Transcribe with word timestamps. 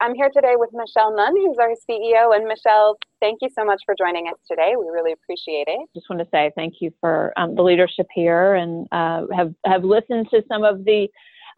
I'm 0.00 0.14
here 0.14 0.30
today 0.34 0.54
with 0.56 0.70
Michelle 0.72 1.14
Nunn, 1.14 1.34
who's 1.36 1.56
our 1.58 1.70
CEO. 1.88 2.34
And 2.34 2.46
Michelle, 2.46 2.98
thank 3.20 3.38
you 3.40 3.48
so 3.56 3.64
much 3.64 3.80
for 3.86 3.94
joining 3.98 4.28
us 4.28 4.38
today. 4.48 4.74
We 4.78 4.86
really 4.92 5.12
appreciate 5.12 5.64
it. 5.68 5.88
Just 5.94 6.10
want 6.10 6.20
to 6.20 6.28
say 6.30 6.52
thank 6.54 6.74
you 6.80 6.92
for 7.00 7.32
um, 7.36 7.54
the 7.54 7.62
leadership 7.62 8.06
here 8.14 8.54
and 8.54 8.86
uh, 8.92 9.22
have, 9.34 9.54
have 9.64 9.84
listened 9.84 10.28
to 10.30 10.42
some 10.48 10.64
of 10.64 10.84
the 10.84 11.08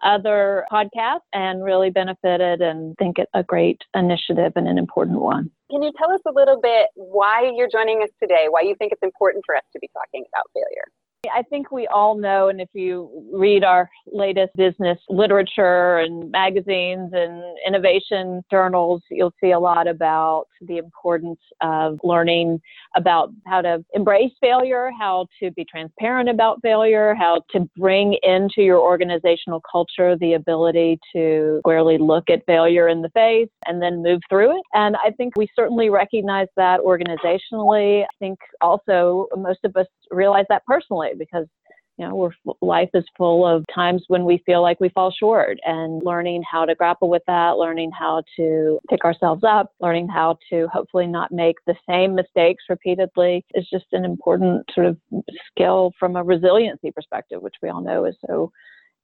other 0.05 0.65
podcasts 0.71 1.27
and 1.33 1.65
really 1.65 1.91
benefited 1.91 2.61
and 2.61 2.97
think 2.99 3.19
it 3.19 3.29
a 3.35 3.43
great 3.43 3.83
initiative 3.95 4.53
and 4.55 4.69
an 4.69 4.79
important 4.79 5.21
one. 5.21 5.51
Can 5.71 5.83
you 5.83 5.91
tell 5.99 6.13
us 6.13 6.21
a 6.27 6.33
little 6.33 6.61
bit 6.61 6.87
why 6.95 7.51
you're 7.57 7.69
joining 7.69 8.03
us 8.03 8.11
today, 8.23 8.47
why 8.49 8.61
you 8.61 8.77
think 8.79 8.93
it's 8.93 9.03
important 9.03 9.45
for 9.45 9.57
us 9.57 9.65
to 9.73 9.79
be 9.81 9.91
talking 9.93 10.25
about 10.33 10.45
failure? 10.55 10.87
I 11.35 11.43
think 11.43 11.71
we 11.71 11.87
all 11.87 12.17
know, 12.17 12.49
and 12.49 12.61
if 12.61 12.69
you 12.73 13.11
read 13.33 13.65
our 13.65 13.89
latest 14.13 14.55
business 14.57 14.99
literature 15.09 15.99
and 15.99 16.31
magazines 16.31 17.11
and 17.13 17.43
innovation 17.67 18.43
journals, 18.51 19.03
you'll 19.11 19.35
see 19.41 19.53
a 19.53 19.59
lot 19.59 19.87
about 19.87 20.47
the 20.63 20.79
importance 20.79 21.41
of 21.61 21.99
learning 22.03 22.61
about 22.97 23.31
how 23.47 23.61
to 23.61 23.85
embrace 23.95 24.33
failure, 24.41 24.91
how 24.99 25.27
to 25.41 25.51
be 25.53 25.65
transparent 25.65 26.29
about 26.29 26.61
failure, 26.63 27.15
how 27.15 27.43
to 27.51 27.69
bring 27.77 28.17
into 28.23 28.63
your 28.63 28.79
organizational 28.79 29.63
culture 29.71 30.17
the 30.17 30.35
ability 30.35 30.99
to 31.15 31.59
squarely 31.61 31.99
look 31.99 32.31
at 32.31 32.45
failure 32.47 32.89
in 32.89 33.03
the 33.03 33.11
face 33.11 33.49
and 33.67 33.81
then 33.81 34.03
move 34.03 34.21
through 34.29 34.57
it. 34.57 34.63
And 34.75 34.97
I 34.97 35.11
think 35.11 35.37
we 35.37 35.49
certainly 35.55 35.91
recognize 35.91 36.49
that 36.57 36.81
organizationally. 36.81 38.03
I 38.03 38.09
think 38.19 38.39
also 38.61 39.29
most 39.37 39.61
of 39.65 39.77
us 39.77 39.87
realize 40.11 40.47
that 40.49 40.65
personally 40.67 41.11
because 41.19 41.47
you 41.99 42.07
know 42.07 42.15
we're, 42.15 42.55
life 42.63 42.89
is 42.95 43.05
full 43.17 43.47
of 43.47 43.65
times 43.75 44.05
when 44.09 44.25
we 44.25 44.43
feel 44.47 44.63
like 44.63 44.81
we 44.81 44.89
fall 44.91 45.11
short 45.11 45.59
and 45.67 46.03
learning 46.05 46.43
how 46.51 46.65
to 46.65 46.75
grapple 46.75 47.11
with 47.11 47.23
that 47.27 47.57
learning 47.57 47.91
how 47.91 48.23
to 48.37 48.79
pick 48.89 49.05
ourselves 49.05 49.43
up 49.47 49.73
learning 49.81 50.09
how 50.09 50.39
to 50.51 50.69
hopefully 50.73 51.07
not 51.07 51.33
make 51.33 51.57
the 51.67 51.75
same 51.89 52.15
mistakes 52.15 52.65
repeatedly 52.69 53.45
is 53.55 53.67
just 53.71 53.87
an 53.93 54.05
important 54.05 54.65
sort 54.75 54.87
of 54.87 54.97
skill 55.51 55.93
from 55.99 56.17
a 56.17 56.23
resiliency 56.23 56.91
perspective 56.91 57.43
which 57.43 57.57
we 57.63 57.69
all 57.69 57.83
know 57.83 58.05
is 58.05 58.15
so 58.27 58.51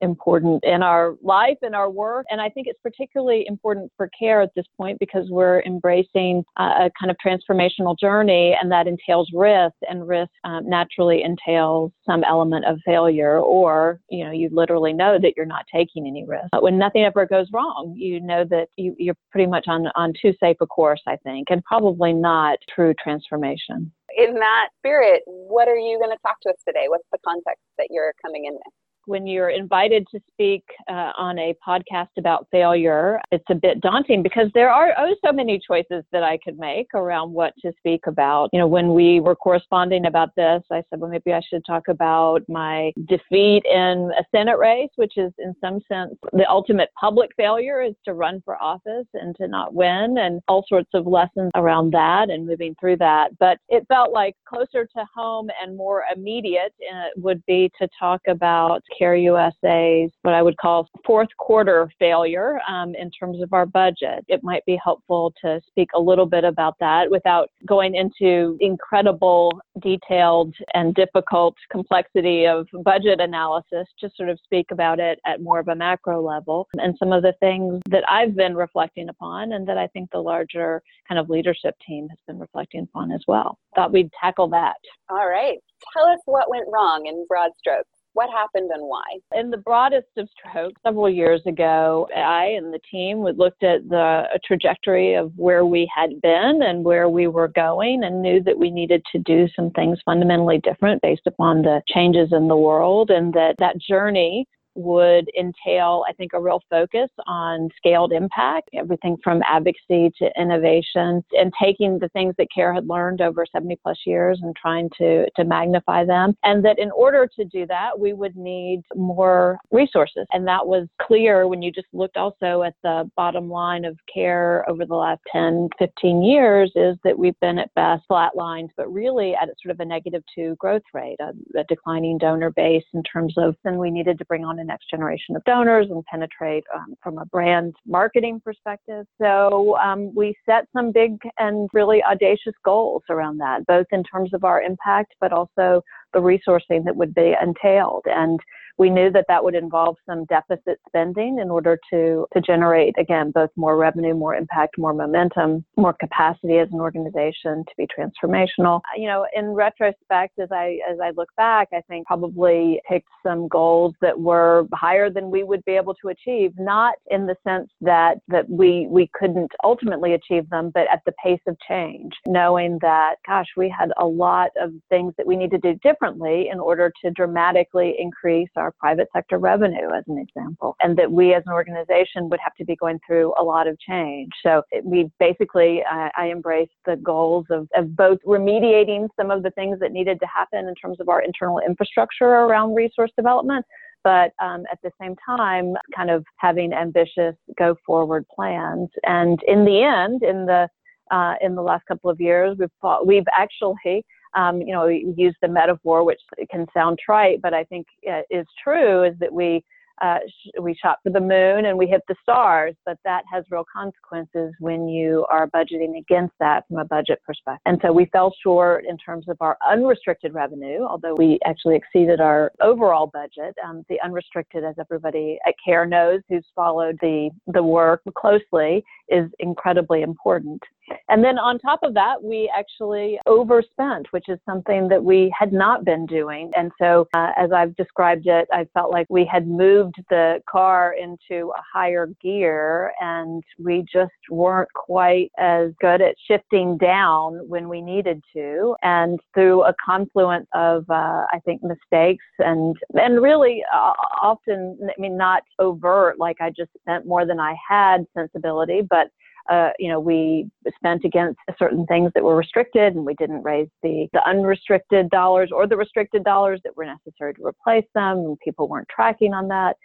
important 0.05 0.63
in 0.65 0.83
our 0.83 1.17
life 1.23 1.59
and 1.63 1.75
our 1.75 1.91
work. 1.91 2.27
And 2.31 2.41
I 2.41 2.49
think 2.49 2.69
it's 2.69 2.79
particularly 2.83 3.45
important 3.49 3.91
for 3.97 4.09
care 4.17 4.43
at 4.43 4.55
this 4.55 4.67
point 4.77 4.99
because 5.01 5.29
we're 5.31 5.63
embracing 5.63 6.45
a 6.59 6.91
kind 6.99 7.11
of 7.11 7.17
transformational 7.25 7.99
journey, 7.99 8.57
and 8.61 8.71
that 8.71 8.87
entails 8.87 9.31
risk, 9.35 9.75
and 9.89 10.07
risk 10.07 10.31
um, 10.45 10.69
naturally 10.69 11.23
entails 11.23 11.91
some 12.07 12.23
element 12.25 12.65
of 12.67 12.79
failure, 12.85 13.39
or 13.41 14.01
you 14.11 14.25
know, 14.25 14.31
you 14.31 14.49
literally 14.53 14.93
know 14.93 15.19
that 15.21 15.33
you're 15.37 15.47
not 15.47 15.65
taking 15.75 16.07
any 16.07 16.25
risk. 16.25 16.49
But 16.53 16.63
when 16.63 16.79
nothing 16.79 17.03
ever 17.03 17.27
goes 17.27 17.49
wrong, 17.53 17.95
you 17.97 18.21
know 18.21 18.45
that 18.51 18.69
you, 18.77 18.95
you're 18.99 19.17
pretty 19.33 19.49
much 19.49 19.65
on 19.67 19.87
on 19.97 20.13
too 20.21 20.35
safe 20.39 20.59
a 20.61 20.67
course, 20.67 21.03
I 21.07 21.17
think, 21.17 21.49
and 21.51 21.65
probably 21.65 22.13
not 22.13 22.59
true 22.73 22.95
transformation. 23.03 23.91
In 24.17 24.35
that 24.35 24.69
spirit, 24.79 25.23
what 25.27 25.67
are 25.67 25.77
you 25.77 25.99
going 25.99 26.11
to 26.11 26.23
talk 26.23 26.41
to 26.43 26.51
us 26.51 26.57
today? 26.67 26.85
What's 26.89 27.09
the 27.11 27.19
context 27.27 27.65
that 27.79 27.89
you're 27.91 28.13
coming 28.23 28.45
in 28.45 28.55
with? 28.55 28.73
When 29.07 29.27
you're 29.27 29.51
invited 29.51 30.07
to 30.11 30.21
speak 30.33 30.65
uh, 30.89 31.13
on 31.17 31.39
a 31.39 31.55
podcast 31.67 32.09
about 32.19 32.47
failure, 32.51 33.21
it's 33.31 33.45
a 33.51 33.55
bit 33.55 33.81
daunting 33.81 34.23
because 34.23 34.49
there 34.55 34.71
are 34.71 34.93
oh 34.99 35.15
so 35.25 35.33
many 35.33 35.61
choices 35.67 36.05
that 36.13 36.23
I 36.23 36.39
could 36.39 36.59
make 36.59 36.89
around 36.95 37.33
what 37.33 37.55
to 37.63 37.73
speak 37.79 38.07
about. 38.07 38.51
You 38.53 38.59
know, 38.59 38.67
when 38.67 38.95
we 38.95 39.21
were 39.21 39.37
corresponding 39.37 40.07
about 40.07 40.35
this, 40.37 40.63
I 40.71 40.83
said, 40.89 41.01
well, 41.01 41.11
maybe 41.11 41.33
I 41.33 41.41
should 41.49 41.65
talk 41.67 41.89
about 41.89 42.43
my 42.49 42.93
defeat 43.07 43.63
in 43.65 44.11
a 44.19 44.25
Senate 44.35 44.59
race, 44.59 44.91
which 44.97 45.15
is 45.17 45.33
in 45.39 45.55
some 45.61 45.81
sense 45.89 46.15
the 46.33 46.49
ultimate 46.49 46.91
public 46.99 47.31
failure 47.37 47.83
is 47.83 47.95
to 48.05 48.15
run 48.15 48.43
for 48.45 48.61
office 48.63 49.07
and 49.15 49.35
to 49.37 49.49
not 49.49 49.75
win, 49.75 50.17
and 50.19 50.41
all 50.49 50.65
sorts 50.69 50.91
of 50.95 51.07
lessons 51.07 51.51
around 51.55 51.93
that 51.93 52.31
and 52.31 52.47
moving 52.47 52.75
through 52.81 52.97
that. 52.97 53.31
But 53.39 53.59
it 53.69 53.87
felt 53.89 54.13
like 54.13 54.35
closer 54.49 54.87
to 54.87 55.05
home 55.15 55.49
and 55.63 55.77
more 55.77 56.05
immediate 56.15 56.75
uh, 56.93 57.09
would 57.17 57.45
be 57.47 57.71
to 57.81 57.89
talk 57.99 58.21
about 58.29 58.83
Care 58.97 59.17
USA's 59.17 60.11
what 60.23 60.35
I 60.35 60.43
would 60.43 60.57
call 60.57 60.89
fourth 61.05 61.29
quarter 61.39 61.91
failure 61.99 62.61
um, 62.69 62.95
in 62.95 63.11
terms 63.11 63.43
of 63.43 63.53
our 63.53 63.67
budget. 63.67 64.25
It 64.29 64.43
might 64.43 64.65
be 64.67 64.79
helpful 64.83 65.33
to 65.43 65.61
speak 65.67 65.91
a 65.95 66.01
little 66.01 66.27
bit 66.27 66.45
about 66.45 66.77
that 66.81 67.11
without 67.11 67.51
going 67.67 67.95
into 67.95 68.57
incredible, 68.61 69.61
detailed, 69.81 70.55
and 70.75 70.95
difficult 70.95 71.55
complexity 71.71 72.47
of 72.47 72.67
budget 72.83 73.21
analysis, 73.21 73.87
just 74.01 74.17
sort 74.17 74.29
of 74.29 74.39
speak 74.45 74.67
about 74.71 75.01
it 75.01 75.19
at 75.27 75.43
more 75.43 75.59
of 75.59 75.69
a 75.69 75.75
macro 75.75 76.23
level 76.23 76.69
and 76.79 76.97
some 76.99 77.13
of 77.13 77.23
the 77.23 77.35
things 77.41 77.81
that 77.91 78.05
I've 78.11 78.37
been 78.37 78.55
reflecting 78.55 79.09
upon 79.09 79.53
and 79.53 79.67
that 79.69 79.79
I 79.79 79.87
think 79.89 80.11
the 80.11 80.19
larger 80.19 80.83
kind 81.09 81.19
of 81.19 81.29
leadership 81.29 81.75
team 81.87 82.09
has 82.09 82.19
been 82.27 82.39
reflecting 82.39 82.83
upon 82.83 83.13
as 83.13 83.23
well. 83.27 83.59
Thought 83.75 83.93
we'd 83.93 84.11
tackle 84.21 84.49
that. 84.49 84.77
All 85.11 85.29
right. 85.29 85.59
Tell 85.93 86.07
us 86.07 86.21
what 86.25 86.49
went 86.49 86.67
wrong 86.73 87.07
in 87.07 87.27
broad 87.29 87.51
strokes. 87.59 87.89
What 88.15 88.31
happened 88.31 88.71
and 88.73 88.83
why? 88.83 89.03
In 89.35 89.51
the 89.51 89.57
broadest 89.57 90.07
of 90.17 90.29
strokes, 90.39 90.81
several 90.87 91.11
years 91.11 91.43
ago, 91.47 92.09
I 92.17 92.47
and 92.57 92.73
the 92.73 92.79
team 92.91 93.25
looked 93.25 93.65
at 93.65 93.89
the 93.89 94.25
trajectory 94.45 95.15
of 95.15 95.33
where 95.37 95.67
we 95.67 95.91
had 95.95 96.21
been 96.23 96.61
and 96.63 96.85
where 96.85 97.09
we 97.09 97.27
were 97.27 97.49
going 97.49 98.05
and 98.05 98.23
knew 98.23 98.41
that 98.45 98.59
we 98.59 98.71
needed 98.71 99.03
to 99.13 99.19
do 99.19 99.49
some 99.57 99.71
things 99.71 99.99
fundamentally 100.05 100.61
different 100.63 101.03
based 101.03 101.27
upon 101.27 101.63
the 101.63 101.83
changes 101.89 102.29
in 102.31 102.47
the 102.47 102.57
world 102.57 103.11
and 103.11 103.35
that 103.35 103.57
that 103.59 103.79
journey 103.79 104.47
would 104.75 105.29
entail, 105.39 106.05
I 106.09 106.13
think, 106.13 106.33
a 106.33 106.41
real 106.41 106.61
focus 106.71 107.09
on 107.27 107.69
scaled 107.77 108.13
impact, 108.13 108.71
everything 108.75 109.17
from 109.23 109.43
advocacy 109.47 110.13
to 110.19 110.31
innovation, 110.39 111.25
and 111.33 111.53
taking 111.61 111.99
the 111.99 112.09
things 112.11 112.35
that 112.39 112.49
CARE 112.55 112.75
had 112.75 112.89
learned 112.89 113.21
over 113.21 113.47
70 113.51 113.79
plus 113.83 113.99
years 114.07 114.41
and 114.43 114.55
trying 114.57 114.91
to, 114.99 115.27
to 115.37 115.45
magnify 115.45 116.05
them. 116.05 116.35
And 116.43 116.65
that 116.65 116.79
in 116.79 116.91
order 116.91 117.29
to 117.37 117.45
do 117.45 117.67
that, 117.67 117.99
we 117.99 118.13
would 118.13 118.37
need 118.37 118.83
more 118.95 119.59
resources. 119.71 120.27
And 120.33 120.47
that 120.47 120.67
was 120.67 120.89
clear 121.01 121.47
when 121.47 121.63
you 121.63 121.71
just 121.71 121.87
looked 121.93 122.17
also 122.17 122.63
at 122.63 122.75
the 122.83 123.11
bottom 123.17 123.49
line 123.49 123.85
of 123.85 123.99
CARE 124.13 124.65
over 124.69 124.85
the 124.85 124.95
last 124.95 125.21
10, 125.33 125.69
15 125.79 126.23
years, 126.23 126.73
is 126.75 126.97
that 127.05 127.19
we've 127.19 127.39
been 127.41 127.59
at 127.59 127.73
best 127.75 128.03
flatlined, 128.11 128.71
but 128.77 128.93
really 128.93 129.35
at 129.35 129.49
sort 129.63 129.73
of 129.73 129.81
a 129.81 129.85
negative 129.85 130.23
two 130.35 130.57
growth 130.59 130.83
rate, 130.93 131.17
a, 131.21 131.33
a 131.59 131.65
declining 131.69 132.19
donor 132.19 132.51
base 132.51 132.85
in 132.93 133.03
terms 133.03 133.35
of, 133.37 133.55
then 133.65 133.79
we 133.79 133.91
needed 133.91 134.19
to 134.19 134.25
bring 134.25 134.45
on 134.45 134.59
the 134.65 134.73
next 134.73 134.91
generation 134.91 135.37
of 135.37 135.45
donors 135.45 135.87
and 135.91 136.05
penetrate 136.07 136.65
um, 136.75 136.95
from 137.03 137.19
a 137.19 137.27
brand 137.27 137.75
marketing 137.87 138.41
perspective. 138.45 139.07
So 139.21 139.77
um, 139.79 140.15
we 140.15 140.35
set 140.47 140.67
some 140.75 140.93
big 140.93 141.19
and 141.39 141.69
really 141.73 142.03
audacious 142.03 142.55
goals 142.65 143.03
around 143.11 143.39
that, 143.39 143.67
both 143.67 143.87
in 143.93 144.03
terms 144.03 144.33
of 144.33 144.45
our 144.45 144.63
impact, 144.63 145.15
but 145.21 145.33
also 145.33 145.83
the 146.13 146.21
resourcing 146.21 146.85
that 146.85 146.97
would 146.97 147.15
be 147.15 147.35
entailed. 147.41 148.05
And 148.07 148.41
we 148.79 148.91
knew 148.91 149.11
that 149.11 149.27
that 149.29 149.43
would 149.43 149.55
involve 149.55 149.97
some 150.09 150.25
deficit 150.27 150.79
spending 150.89 151.39
in 151.39 151.51
order 151.51 151.79
to, 151.91 152.27
to 152.33 152.41
generate, 152.41 152.95
again, 152.99 153.31
both 153.31 153.51
more 153.57 153.77
revenue, 153.77 154.15
more 154.15 154.35
impact, 154.35 154.79
more 154.79 154.93
momentum, 154.93 155.65
more 155.77 155.93
capacity 155.93 156.59
as 156.59 156.69
an 156.73 156.81
organization 156.81 157.65
to 157.65 157.75
be 157.77 157.87
transformational. 157.87 158.81
You 158.97 159.07
know, 159.07 159.27
in 159.35 159.47
retrospect, 159.47 160.39
as 160.39 160.49
I, 160.51 160.79
as 160.91 160.99
I 161.03 161.11
look 161.17 161.29
back, 161.37 161.69
I 161.73 161.81
think 161.89 162.07
probably 162.07 162.81
picked 162.89 163.09
some 163.25 163.49
goals 163.49 163.95
that 164.01 164.19
were 164.19 164.67
higher 164.75 165.11
than 165.11 165.31
we 165.31 165.45
would 165.45 165.65
be 165.65 165.73
able 165.73 165.95
to 166.03 166.09
achieve, 166.09 166.53
not 166.59 166.95
in 167.11 167.27
the 167.27 167.37
sense 167.47 167.71
that, 167.81 168.19
that 168.29 168.49
we, 168.49 168.87
we 168.91 169.09
couldn't 169.15 169.51
ultimately 169.63 170.15
achieve 170.15 170.49
them, 170.51 170.71
but 170.75 170.87
at 170.93 171.01
the 171.07 171.13
pace 171.23 171.41
of 171.47 171.57
change, 171.69 172.13
knowing 172.27 172.79
that, 172.81 173.17
gosh, 173.27 173.47
we 173.57 173.69
had 173.69 173.91
a 173.99 174.05
lot 174.05 174.51
of 174.61 174.73
things 174.91 175.15
that 175.17 175.27
we 175.27 175.37
need 175.37 175.51
to 175.51 175.59
do 175.59 175.75
differently 175.83 176.49
in 176.51 176.59
order 176.59 176.93
to 177.05 177.11
dramatically 177.11 177.95
increase 177.99 178.49
our 178.57 178.64
our 178.65 178.73
private 178.85 179.09
sector 179.15 179.39
revenue, 179.53 179.89
as 179.99 180.05
an 180.13 180.19
example, 180.27 180.71
and 180.83 180.93
that 180.99 181.11
we 181.19 181.27
as 181.39 181.43
an 181.47 181.53
organization 181.61 182.21
would 182.31 182.43
have 182.47 182.55
to 182.61 182.65
be 182.71 182.77
going 182.85 182.99
through 183.07 183.29
a 183.43 183.45
lot 183.53 183.65
of 183.71 183.75
change. 183.91 184.31
So 184.45 184.53
we 184.93 184.99
basically, 185.27 185.73
uh, 185.95 186.09
I 186.23 186.25
embraced 186.37 186.79
the 186.89 186.97
goals 187.13 187.47
of, 187.57 187.63
of 187.79 187.85
both 188.05 188.19
remediating 188.37 189.03
some 189.19 189.31
of 189.31 189.43
the 189.45 189.53
things 189.59 189.79
that 189.81 189.93
needed 189.99 190.19
to 190.25 190.29
happen 190.39 190.63
in 190.71 190.75
terms 190.83 190.99
of 191.03 191.07
our 191.13 191.21
internal 191.31 191.61
infrastructure 191.71 192.31
around 192.47 192.75
resource 192.75 193.13
development, 193.17 193.65
but 194.03 194.29
um, 194.47 194.61
at 194.73 194.79
the 194.83 194.93
same 195.01 195.15
time, 195.33 195.67
kind 195.99 196.11
of 196.11 196.25
having 196.47 196.73
ambitious 196.73 197.35
go 197.59 197.77
forward 197.87 198.25
plans. 198.35 198.89
And 199.05 199.39
in 199.47 199.61
the 199.65 199.79
end, 199.83 200.23
in 200.23 200.47
the 200.47 200.63
uh, 201.11 201.35
in 201.47 201.55
the 201.55 201.63
last 201.71 201.85
couple 201.87 202.09
of 202.09 202.19
years, 202.29 202.57
we've 202.59 202.77
fought, 202.81 203.07
we've 203.07 203.31
actually 203.37 204.03
um, 204.35 204.61
you 204.61 204.73
know, 204.73 204.87
we 204.87 205.15
use 205.17 205.35
the 205.43 205.49
metaphor, 205.49 206.05
which 206.05 206.21
can 206.51 206.67
sound 206.75 206.99
trite, 207.05 207.41
but 207.43 207.55
I 207.55 207.65
think 207.65 207.87
is 208.31 208.47
true, 208.63 209.05
is 209.05 209.15
that 209.21 209.33
we 209.33 209.65
uh, 210.03 210.19
we 210.61 210.75
shot 210.75 210.99
for 211.03 211.11
the 211.11 211.21
moon 211.21 211.67
and 211.67 211.79
we 211.79 211.87
hit 211.87 212.03
the 212.09 212.17
stars, 212.23 212.75
but 212.85 212.99
that 213.05 213.23
has 213.33 213.45
real 213.51 213.65
consequences 213.73 214.53
when 214.59 214.89
you 214.89 215.25
are 215.31 215.49
budgeting 215.49 215.99
against 215.99 216.35
that 216.41 216.67
from 216.69 216.79
a 216.79 216.85
budget 216.85 217.21
perspective. 217.25 217.63
And 217.67 217.79
so 217.83 217.93
we 217.93 218.07
fell 218.07 218.35
short 218.43 218.85
in 218.87 218.97
terms 218.99 219.29
of 219.29 219.37
our 219.41 219.57
unrestricted 219.69 220.35
revenue, 220.35 220.83
although 220.83 221.15
we 221.15 221.39
actually 221.45 221.77
exceeded 221.77 222.21
our 222.21 222.51
overall 222.61 223.07
budget. 223.07 223.55
Um, 223.65 223.85
the 223.89 224.01
unrestricted, 224.05 224.65
as 224.65 224.75
everybody 224.79 225.39
at 225.47 225.55
CARE 225.65 225.87
knows 225.87 226.21
who's 226.29 226.45
followed 226.57 226.99
the, 227.01 227.31
the 227.47 227.63
work 227.63 228.03
closely, 228.17 228.85
is 229.09 229.31
incredibly 229.39 230.03
important. 230.03 230.61
And 231.09 231.23
then 231.25 231.39
on 231.39 231.59
top 231.59 231.81
of 231.83 231.95
that, 231.95 232.23
we 232.23 232.51
actually 232.57 233.19
overspent, 233.27 234.07
which 234.11 234.29
is 234.29 234.39
something 234.47 234.89
that 234.89 235.03
we 235.03 235.35
had 235.39 235.53
not 235.53 235.85
been 235.85 236.07
doing. 236.07 236.51
And 236.57 236.73
so, 236.81 237.07
uh, 237.15 237.31
as 237.37 237.53
I've 237.53 237.77
described 237.77 238.27
it, 238.27 238.49
I 238.53 238.67
felt 238.75 238.91
like 238.91 239.07
we 239.09 239.25
had 239.25 239.47
moved 239.47 239.97
the 240.11 240.43
car 240.49 240.95
into 240.95 241.53
a 241.57 241.63
higher 241.73 242.09
gear 242.23 242.93
and 243.01 243.43
we 243.59 243.85
just 243.93 244.13
weren't 244.31 244.73
quite 244.75 245.31
as 245.39 245.73
good 245.81 246.01
at 246.01 246.17
shifting 246.27 246.77
down 246.79 247.49
when 247.49 247.69
we 247.69 247.81
needed 247.81 248.23
to. 248.35 248.77
And 248.83 249.21
through 249.35 249.65
a 249.65 249.75
confluence 249.85 250.47
of, 250.55 250.89
uh, 250.91 251.27
I 251.33 251.41
think, 251.45 251.63
mistakes 251.63 252.25
and, 252.39 252.77
and 252.95 253.23
really 253.23 253.65
uh, 253.73 253.93
often, 254.23 254.79
I 254.83 255.01
mean, 255.01 255.17
not 255.17 255.43
overt, 255.59 256.19
like 256.19 256.41
I 256.41 256.51
just 256.51 256.71
spent 256.81 257.07
more 257.07 257.27
than 257.27 257.41
I 257.41 257.55
had 257.69 258.07
sensibility, 258.15 258.83
but 258.83 259.09
uh, 259.51 259.71
you 259.79 259.89
know, 259.89 260.01
we 260.01 260.49
spent 260.75 261.05
against 261.05 261.39
certain 261.59 261.85
things 261.87 262.11
that 262.15 262.25
were 262.25 262.37
restricted 262.37 262.95
and 262.95 263.05
we 263.05 263.15
didn't 263.15 263.43
raise 263.43 263.69
the, 263.83 264.09
the 264.13 264.27
unrestricted 264.29 265.11
dollars 265.11 265.51
or 265.53 265.67
the 265.67 265.77
restricted 265.77 266.25
dollars 266.25 266.61
that 266.65 266.77
were 266.77 266.87
necessary 266.87 267.35
to 267.35 267.45
replace 267.45 267.85
them 267.95 268.19
and 268.19 268.39
people 268.41 268.69
weren't 268.69 268.89
tracking 268.89 269.35
on 269.35 269.49
that. 269.49 269.77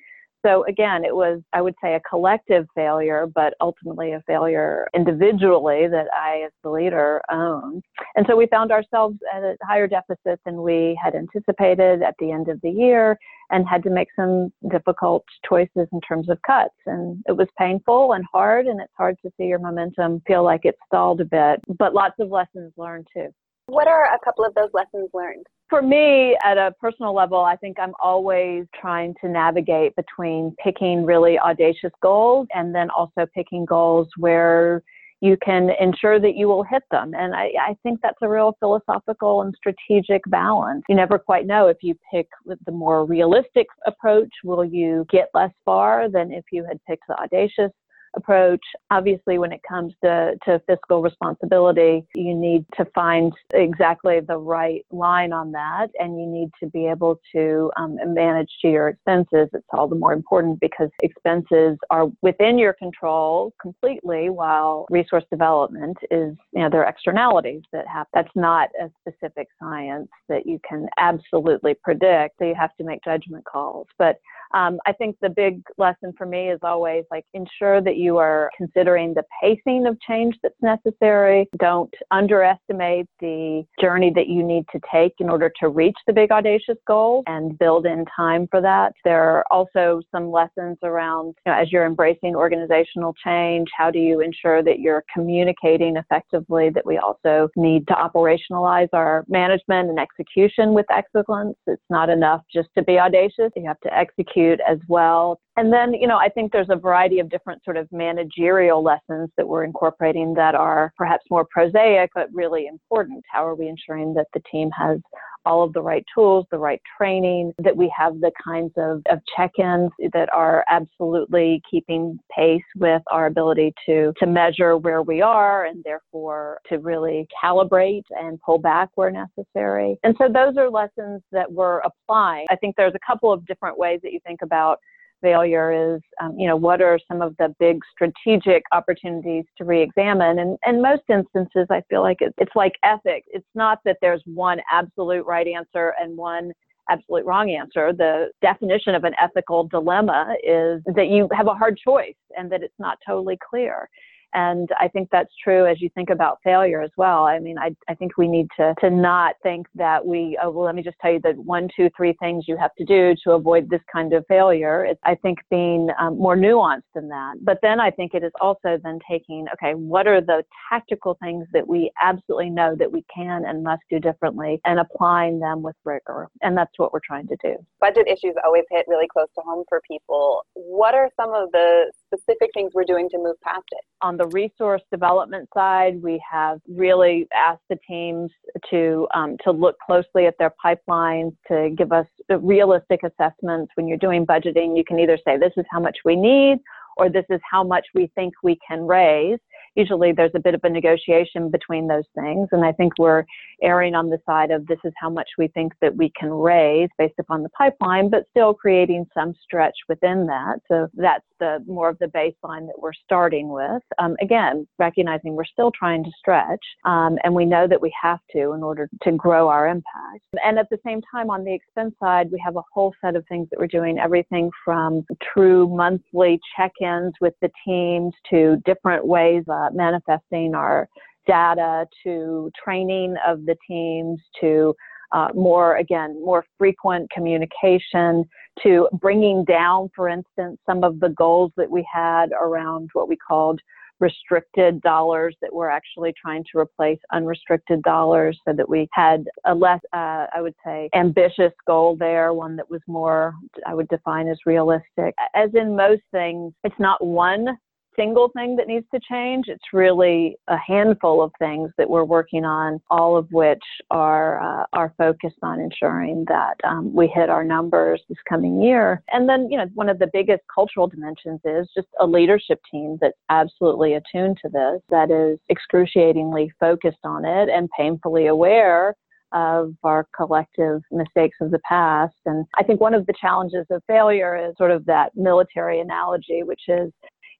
So 0.45 0.65
again, 0.65 1.03
it 1.03 1.15
was, 1.15 1.41
I 1.53 1.61
would 1.61 1.75
say, 1.83 1.95
a 1.95 1.99
collective 2.01 2.65
failure, 2.75 3.27
but 3.33 3.53
ultimately 3.59 4.13
a 4.13 4.21
failure 4.25 4.87
individually 4.93 5.87
that 5.87 6.07
I, 6.13 6.43
as 6.45 6.51
the 6.63 6.69
leader, 6.69 7.21
own. 7.29 7.81
And 8.15 8.25
so 8.27 8.35
we 8.35 8.47
found 8.47 8.71
ourselves 8.71 9.17
at 9.33 9.43
a 9.43 9.57
higher 9.63 9.87
deficit 9.87 10.39
than 10.45 10.61
we 10.61 10.99
had 11.01 11.15
anticipated 11.15 12.01
at 12.01 12.15
the 12.19 12.31
end 12.31 12.47
of 12.47 12.59
the 12.61 12.69
year 12.71 13.17
and 13.49 13.67
had 13.67 13.83
to 13.83 13.89
make 13.89 14.09
some 14.15 14.51
difficult 14.69 15.25
choices 15.47 15.87
in 15.91 15.99
terms 16.01 16.29
of 16.29 16.41
cuts. 16.43 16.75
And 16.85 17.23
it 17.27 17.35
was 17.35 17.47
painful 17.57 18.13
and 18.13 18.23
hard, 18.31 18.67
and 18.67 18.79
it's 18.79 18.93
hard 18.95 19.17
to 19.23 19.31
see 19.37 19.45
your 19.45 19.59
momentum 19.59 20.21
feel 20.25 20.43
like 20.43 20.61
it's 20.63 20.79
stalled 20.85 21.19
a 21.21 21.25
bit, 21.25 21.61
but 21.77 21.93
lots 21.93 22.15
of 22.19 22.29
lessons 22.29 22.71
learned 22.77 23.07
too. 23.13 23.29
What 23.69 23.87
are 23.87 24.05
a 24.05 24.19
couple 24.23 24.43
of 24.43 24.53
those 24.55 24.69
lessons 24.73 25.09
learned? 25.13 25.45
For 25.69 25.83
me, 25.83 26.35
at 26.43 26.57
a 26.57 26.73
personal 26.81 27.13
level, 27.13 27.39
I 27.39 27.55
think 27.55 27.77
I'm 27.79 27.93
always 28.01 28.65
trying 28.79 29.13
to 29.21 29.29
navigate 29.29 29.95
between 29.95 30.55
picking 30.63 31.05
really 31.05 31.37
audacious 31.37 31.91
goals 32.01 32.47
and 32.55 32.73
then 32.73 32.89
also 32.89 33.27
picking 33.35 33.65
goals 33.65 34.07
where 34.17 34.81
you 35.21 35.37
can 35.43 35.69
ensure 35.79 36.19
that 36.19 36.35
you 36.35 36.47
will 36.47 36.63
hit 36.63 36.83
them. 36.91 37.13
And 37.13 37.35
I, 37.35 37.51
I, 37.61 37.75
think 37.83 37.99
that's 38.01 38.17
a 38.21 38.29
real 38.29 38.55
philosophical 38.59 39.41
and 39.41 39.53
strategic 39.55 40.21
balance. 40.27 40.83
You 40.87 40.95
never 40.95 41.19
quite 41.19 41.45
know 41.45 41.67
if 41.67 41.77
you 41.81 41.95
pick 42.11 42.27
the 42.45 42.71
more 42.71 43.05
realistic 43.05 43.67
approach, 43.85 44.29
will 44.43 44.63
you 44.63 45.05
get 45.11 45.29
less 45.33 45.51
far 45.65 46.09
than 46.09 46.31
if 46.31 46.45
you 46.51 46.65
had 46.65 46.79
picked 46.87 47.03
the 47.09 47.19
audacious 47.19 47.71
approach. 48.15 48.63
Obviously, 48.91 49.37
when 49.37 49.51
it 49.51 49.61
comes 49.67 49.93
to, 50.03 50.35
to 50.45 50.61
fiscal 50.67 51.01
responsibility, 51.01 52.05
you 52.15 52.33
need 52.35 52.65
to 52.77 52.85
find 52.95 53.33
exactly 53.53 54.19
the 54.19 54.37
right 54.37 54.85
line 54.91 55.31
on 55.33 55.51
that, 55.51 55.89
and 55.99 56.19
you 56.19 56.25
need 56.25 56.49
to 56.61 56.69
be 56.69 56.87
able 56.87 57.19
to 57.33 57.71
um, 57.77 57.97
manage 58.05 58.49
to 58.61 58.69
your 58.69 58.89
expenses. 58.89 59.49
It's 59.53 59.65
all 59.71 59.87
the 59.87 59.95
more 59.95 60.13
important 60.13 60.59
because 60.59 60.89
expenses 61.01 61.77
are 61.89 62.07
within 62.21 62.57
your 62.57 62.73
control 62.73 63.53
completely, 63.61 64.29
while 64.29 64.85
resource 64.89 65.23
development 65.31 65.97
is, 66.11 66.35
you 66.53 66.61
know, 66.61 66.69
there 66.69 66.83
are 66.83 66.89
externalities 66.89 67.61
that 67.71 67.87
happen. 67.87 68.09
That's 68.13 68.35
not 68.35 68.69
a 68.81 68.89
specific 69.01 69.47
science 69.59 70.09
that 70.27 70.45
you 70.45 70.59
can 70.67 70.87
absolutely 70.97 71.73
predict, 71.73 72.39
so 72.39 72.45
you 72.45 72.55
have 72.55 72.75
to 72.77 72.83
make 72.83 73.03
judgment 73.03 73.45
calls. 73.45 73.87
But 73.97 74.19
um, 74.53 74.79
I 74.85 74.93
think 74.93 75.17
the 75.21 75.29
big 75.29 75.61
lesson 75.77 76.13
for 76.17 76.25
me 76.25 76.49
is 76.49 76.59
always 76.63 77.05
like 77.11 77.25
ensure 77.33 77.81
that 77.81 77.97
you 77.97 78.17
are 78.17 78.49
considering 78.57 79.13
the 79.13 79.23
pacing 79.41 79.85
of 79.85 79.99
change 80.01 80.35
that's 80.41 80.55
necessary. 80.61 81.47
Don't 81.59 81.93
underestimate 82.11 83.07
the 83.19 83.63
journey 83.79 84.11
that 84.15 84.27
you 84.27 84.43
need 84.43 84.65
to 84.71 84.79
take 84.91 85.13
in 85.19 85.29
order 85.29 85.51
to 85.59 85.69
reach 85.69 85.97
the 86.07 86.13
big 86.13 86.31
audacious 86.31 86.77
goal 86.87 87.23
and 87.27 87.57
build 87.59 87.85
in 87.85 88.05
time 88.15 88.47
for 88.49 88.61
that. 88.61 88.93
There 89.03 89.21
are 89.21 89.45
also 89.51 90.01
some 90.11 90.31
lessons 90.31 90.77
around 90.83 91.35
you 91.45 91.51
know, 91.51 91.57
as 91.57 91.71
you're 91.71 91.85
embracing 91.85 92.35
organizational 92.35 93.13
change, 93.23 93.67
how 93.77 93.91
do 93.91 93.99
you 93.99 94.21
ensure 94.21 94.63
that 94.63 94.79
you're 94.79 95.03
communicating 95.13 95.95
effectively, 95.97 96.69
that 96.71 96.85
we 96.85 96.97
also 96.97 97.49
need 97.55 97.87
to 97.87 97.93
operationalize 97.93 98.89
our 98.93 99.25
management 99.27 99.89
and 99.89 99.99
execution 99.99 100.73
with 100.73 100.85
excellence. 100.91 101.57
It's 101.67 101.81
not 101.89 102.09
enough 102.09 102.41
just 102.51 102.69
to 102.77 102.83
be 102.83 102.97
audacious. 102.97 103.51
You 103.55 103.67
have 103.67 103.79
to 103.81 103.93
execute 103.95 104.38
as 104.67 104.79
well. 104.87 105.39
And 105.57 105.71
then, 105.73 105.93
you 105.93 106.07
know, 106.07 106.17
I 106.17 106.29
think 106.29 106.51
there's 106.51 106.69
a 106.69 106.75
variety 106.75 107.19
of 107.19 107.29
different 107.29 107.63
sort 107.63 107.77
of 107.77 107.87
managerial 107.91 108.81
lessons 108.81 109.29
that 109.37 109.47
we're 109.47 109.63
incorporating 109.63 110.33
that 110.35 110.55
are 110.55 110.93
perhaps 110.97 111.25
more 111.29 111.45
prosaic, 111.49 112.11
but 112.15 112.27
really 112.31 112.67
important. 112.67 113.23
How 113.31 113.45
are 113.45 113.55
we 113.55 113.67
ensuring 113.67 114.13
that 114.13 114.27
the 114.33 114.41
team 114.51 114.69
has 114.71 114.99
all 115.45 115.63
of 115.63 115.73
the 115.73 115.81
right 115.81 116.05
tools, 116.13 116.45
the 116.51 116.57
right 116.57 116.81
training, 116.97 117.53
that 117.59 117.75
we 117.75 117.91
have 117.97 118.19
the 118.19 118.31
kinds 118.43 118.71
of, 118.77 119.01
of 119.09 119.19
check-ins 119.35 119.89
that 120.13 120.29
are 120.33 120.63
absolutely 120.69 121.61
keeping 121.69 122.17
pace 122.35 122.61
with 122.75 123.01
our 123.11 123.25
ability 123.25 123.73
to, 123.85 124.13
to 124.19 124.27
measure 124.27 124.77
where 124.77 125.01
we 125.01 125.21
are 125.21 125.65
and 125.65 125.83
therefore 125.83 126.59
to 126.67 126.77
really 126.77 127.27
calibrate 127.43 128.03
and 128.11 128.39
pull 128.41 128.57
back 128.57 128.89
where 128.95 129.11
necessary. 129.11 129.97
And 130.03 130.15
so 130.17 130.27
those 130.27 130.57
are 130.57 130.69
lessons 130.69 131.21
that 131.31 131.51
we're 131.51 131.79
applying. 131.79 132.45
I 132.49 132.55
think 132.55 132.75
there's 132.75 132.95
a 132.95 133.11
couple 133.11 133.31
of 133.31 133.45
different 133.45 133.77
ways 133.77 133.99
that 134.03 134.11
you 134.11 134.19
think 134.25 134.41
about 134.41 134.79
failure 135.21 135.95
is, 135.95 136.01
um, 136.21 136.37
you 136.37 136.47
know, 136.47 136.55
what 136.55 136.81
are 136.81 136.99
some 137.07 137.21
of 137.21 137.35
the 137.37 137.53
big 137.59 137.79
strategic 137.91 138.63
opportunities 138.71 139.45
to 139.57 139.65
re-examine? 139.65 140.39
And 140.39 140.57
in 140.65 140.81
most 140.81 141.03
instances, 141.09 141.67
I 141.69 141.81
feel 141.89 142.01
like 142.01 142.21
it, 142.21 142.33
it's 142.37 142.55
like 142.55 142.73
ethics. 142.83 143.27
It's 143.31 143.45
not 143.55 143.79
that 143.85 143.97
there's 144.01 144.21
one 144.25 144.59
absolute 144.71 145.25
right 145.25 145.47
answer 145.47 145.93
and 146.01 146.17
one 146.17 146.51
absolute 146.89 147.25
wrong 147.25 147.51
answer. 147.51 147.93
The 147.93 148.29
definition 148.41 148.95
of 148.95 149.03
an 149.03 149.13
ethical 149.21 149.65
dilemma 149.65 150.35
is 150.43 150.81
that 150.95 151.07
you 151.07 151.27
have 151.31 151.47
a 151.47 151.53
hard 151.53 151.77
choice 151.77 152.15
and 152.37 152.51
that 152.51 152.63
it's 152.63 152.79
not 152.79 152.97
totally 153.05 153.37
clear. 153.47 153.87
And 154.33 154.69
I 154.79 154.87
think 154.87 155.09
that's 155.11 155.33
true 155.43 155.65
as 155.65 155.81
you 155.81 155.89
think 155.95 156.09
about 156.09 156.39
failure 156.43 156.81
as 156.81 156.91
well. 156.97 157.23
I 157.23 157.39
mean, 157.39 157.57
I, 157.57 157.75
I 157.87 157.95
think 157.95 158.17
we 158.17 158.27
need 158.27 158.47
to, 158.57 158.73
to 158.81 158.89
not 158.89 159.35
think 159.43 159.67
that 159.75 160.05
we, 160.05 160.37
oh, 160.41 160.51
well, 160.51 160.65
let 160.65 160.75
me 160.75 160.83
just 160.83 160.97
tell 161.01 161.11
you 161.11 161.19
that 161.23 161.37
one, 161.37 161.67
two, 161.75 161.89
three 161.95 162.13
things 162.19 162.45
you 162.47 162.57
have 162.57 162.73
to 162.77 162.85
do 162.85 163.15
to 163.23 163.31
avoid 163.31 163.69
this 163.69 163.81
kind 163.91 164.13
of 164.13 164.25
failure. 164.27 164.85
It's, 164.85 164.99
I 165.03 165.15
think 165.15 165.39
being 165.49 165.89
um, 165.99 166.17
more 166.17 166.35
nuanced 166.35 166.83
than 166.93 167.07
that. 167.09 167.35
But 167.41 167.59
then 167.61 167.79
I 167.79 167.91
think 167.91 168.13
it 168.13 168.23
is 168.23 168.31
also 168.39 168.77
then 168.83 168.99
taking, 169.09 169.45
okay, 169.53 169.73
what 169.73 170.07
are 170.07 170.21
the 170.21 170.43
tactical 170.69 171.17
things 171.21 171.47
that 171.53 171.67
we 171.67 171.91
absolutely 172.01 172.49
know 172.49 172.75
that 172.77 172.91
we 172.91 173.03
can 173.13 173.45
and 173.45 173.63
must 173.63 173.81
do 173.89 173.99
differently 173.99 174.61
and 174.65 174.79
applying 174.79 175.39
them 175.39 175.61
with 175.61 175.75
rigor. 175.85 176.27
And 176.41 176.57
that's 176.57 176.71
what 176.77 176.93
we're 176.93 176.99
trying 177.05 177.27
to 177.27 177.37
do. 177.41 177.55
Budget 177.79 178.07
issues 178.07 178.35
always 178.45 178.63
hit 178.69 178.85
really 178.87 179.07
close 179.07 179.27
to 179.35 179.41
home 179.41 179.63
for 179.67 179.81
people. 179.87 180.43
What 180.53 180.93
are 180.95 181.09
some 181.19 181.33
of 181.33 181.51
the 181.51 181.91
specific 182.13 182.49
things 182.53 182.71
we're 182.73 182.83
doing 182.83 183.09
to 183.09 183.17
move 183.17 183.35
past 183.43 183.65
it? 183.71 183.81
On 184.01 184.17
the 184.17 184.27
resource 184.27 184.81
development 184.91 185.47
side, 185.53 186.01
we 186.01 186.21
have 186.29 186.59
really 186.67 187.27
asked 187.33 187.63
the 187.69 187.77
teams 187.87 188.31
to 188.69 189.07
um, 189.13 189.37
to 189.43 189.51
look 189.51 189.75
closely 189.85 190.25
at 190.25 190.35
their 190.39 190.53
pipelines 190.63 191.35
to 191.47 191.69
give 191.77 191.91
us 191.91 192.07
realistic 192.29 193.01
assessments. 193.03 193.71
When 193.75 193.87
you're 193.87 193.97
doing 193.97 194.25
budgeting, 194.25 194.77
you 194.77 194.83
can 194.85 194.99
either 194.99 195.17
say 195.25 195.37
this 195.37 195.53
is 195.57 195.65
how 195.71 195.79
much 195.79 195.97
we 196.05 196.15
need, 196.15 196.57
or 196.97 197.09
this 197.09 197.25
is 197.29 197.39
how 197.49 197.63
much 197.63 197.85
we 197.93 198.11
think 198.15 198.33
we 198.43 198.57
can 198.67 198.85
raise 198.85 199.39
usually 199.79 200.11
there's 200.11 200.31
a 200.35 200.39
bit 200.39 200.53
of 200.53 200.61
a 200.63 200.69
negotiation 200.69 201.49
between 201.49 201.87
those 201.87 202.03
things. 202.13 202.49
And 202.51 202.65
I 202.65 202.73
think 202.73 202.93
we're 202.99 203.23
erring 203.61 203.95
on 203.95 204.09
the 204.09 204.19
side 204.25 204.51
of 204.51 204.67
this 204.67 204.79
is 204.83 204.93
how 204.97 205.09
much 205.09 205.29
we 205.37 205.47
think 205.47 205.73
that 205.81 205.95
we 205.95 206.11
can 206.19 206.29
raise 206.29 206.89
based 206.97 207.19
upon 207.19 207.43
the 207.43 207.49
pipeline, 207.49 208.09
but 208.09 208.25
still 208.29 208.53
creating 208.53 209.05
some 209.13 209.33
stretch 209.43 209.75
within 209.87 210.27
that. 210.27 210.59
So 210.67 210.87
that's 210.95 211.25
the 211.39 211.63
more 211.67 211.89
of 211.89 211.97
the 211.99 212.07
baseline 212.07 212.67
that 212.67 212.75
we're 212.77 212.93
starting 213.05 213.49
with. 213.49 213.81
Um, 213.97 214.15
again, 214.21 214.67
recognizing 214.77 215.35
we're 215.35 215.45
still 215.45 215.71
trying 215.71 216.03
to 216.03 216.11
stretch, 216.19 216.63
um, 216.85 217.17
and 217.23 217.33
we 217.33 217.45
know 217.45 217.67
that 217.67 217.81
we 217.81 217.93
have 218.01 218.19
to 218.33 218.51
in 218.51 218.61
order 218.61 218.89
to 219.03 219.11
grow 219.13 219.47
our 219.47 219.67
impact. 219.67 220.23
And 220.43 220.59
at 220.59 220.67
the 220.69 220.79
same 220.85 221.01
time, 221.11 221.29
on 221.29 221.43
the 221.43 221.53
expense 221.53 221.95
side, 221.99 222.27
we 222.31 222.41
have 222.43 222.57
a 222.57 222.61
whole 222.73 222.93
set 223.03 223.15
of 223.15 223.25
things 223.27 223.47
that 223.51 223.59
we're 223.59 223.67
doing. 223.67 223.99
Everything 223.99 224.51
from 224.65 225.05
true 225.33 225.67
monthly 225.69 226.39
check-ins 226.57 227.13
with 227.21 227.33
the 227.41 227.49
teams 227.65 228.13
to 228.29 228.57
different 228.65 229.05
ways 229.05 229.43
uh, 229.49 229.68
manifesting 229.73 230.55
our 230.55 230.87
data 231.27 231.85
to 232.03 232.51
training 232.61 233.15
of 233.25 233.45
the 233.45 233.55
teams 233.67 234.19
to 234.41 234.73
uh, 235.11 235.29
more 235.33 235.77
again 235.77 236.19
more 236.23 236.45
frequent 236.57 237.09
communication 237.11 238.23
to 238.63 238.87
bringing 238.93 239.45
down, 239.45 239.89
for 239.95 240.09
instance, 240.09 240.59
some 240.65 240.83
of 240.83 240.99
the 240.99 241.09
goals 241.09 241.51
that 241.57 241.69
we 241.69 241.87
had 241.91 242.29
around 242.39 242.89
what 242.93 243.07
we 243.07 243.15
called 243.15 243.59
restricted 243.99 244.81
dollars 244.81 245.35
that 245.41 245.53
we're 245.53 245.69
actually 245.69 246.13
trying 246.19 246.43
to 246.51 246.57
replace 246.57 246.99
unrestricted 247.11 247.81
dollars 247.83 248.39
so 248.47 248.53
that 248.53 248.67
we 248.67 248.87
had 248.93 249.25
a 249.45 249.53
less, 249.53 249.79
uh, 249.93 250.25
I 250.33 250.41
would 250.41 250.55
say, 250.65 250.89
ambitious 250.95 251.51
goal 251.67 251.97
there, 251.97 252.33
one 252.33 252.55
that 252.55 252.69
was 252.69 252.81
more, 252.87 253.33
I 253.65 253.73
would 253.73 253.89
define 253.89 254.27
as 254.27 254.37
realistic. 254.45 255.13
As 255.35 255.49
in 255.53 255.75
most 255.75 256.03
things, 256.11 256.53
it's 256.63 256.79
not 256.79 257.05
one 257.05 257.57
single 257.99 258.29
thing 258.29 258.55
that 258.55 258.67
needs 258.67 258.85
to 258.93 258.99
change. 258.99 259.45
It's 259.47 259.73
really 259.73 260.37
a 260.47 260.57
handful 260.57 261.21
of 261.21 261.31
things 261.39 261.69
that 261.77 261.89
we're 261.89 262.05
working 262.05 262.45
on, 262.45 262.79
all 262.89 263.17
of 263.17 263.27
which 263.31 263.63
are 263.91 264.39
uh, 264.41 264.65
are 264.73 264.93
focused 264.97 265.41
on 265.43 265.59
ensuring 265.59 266.25
that 266.27 266.55
um, 266.63 266.93
we 266.93 267.07
hit 267.07 267.29
our 267.29 267.43
numbers 267.43 268.01
this 268.07 268.17
coming 268.27 268.61
year. 268.61 269.01
And 269.11 269.27
then, 269.27 269.49
you 269.49 269.57
know, 269.57 269.65
one 269.73 269.89
of 269.89 269.99
the 269.99 270.09
biggest 270.13 270.43
cultural 270.53 270.87
dimensions 270.87 271.41
is 271.43 271.67
just 271.75 271.87
a 271.99 272.05
leadership 272.05 272.59
team 272.71 272.97
that's 273.01 273.17
absolutely 273.29 273.95
attuned 273.95 274.37
to 274.43 274.49
this, 274.49 274.81
that 274.89 275.11
is 275.11 275.39
excruciatingly 275.49 276.51
focused 276.59 277.03
on 277.03 277.25
it 277.25 277.49
and 277.49 277.69
painfully 277.77 278.27
aware 278.27 278.95
of 279.31 279.75
our 279.83 280.07
collective 280.15 280.81
mistakes 280.91 281.37
of 281.41 281.51
the 281.51 281.59
past. 281.67 282.15
And 282.25 282.45
I 282.57 282.63
think 282.63 282.81
one 282.81 282.95
of 282.95 283.05
the 283.05 283.13
challenges 283.19 283.65
of 283.69 283.83
failure 283.85 284.35
is 284.35 284.55
sort 284.57 284.71
of 284.71 284.85
that 284.85 285.11
military 285.15 285.79
analogy, 285.81 286.41
which 286.43 286.61
is 286.67 286.91